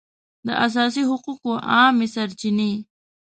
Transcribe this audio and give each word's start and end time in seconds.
د 0.45 0.47
اساسي 0.65 1.03
حقوقو 1.09 1.51
عامې 1.71 2.07
سرچینې 2.15 2.71